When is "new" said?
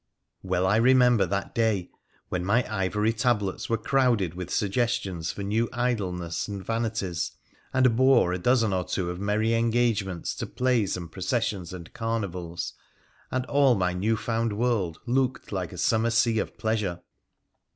5.43-5.69, 13.93-14.17